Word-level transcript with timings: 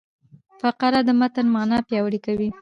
فقره 0.61 0.99
د 1.07 1.09
متن 1.19 1.47
مانا 1.55 1.77
پیاوړې 1.87 2.19
کوي. 2.25 2.49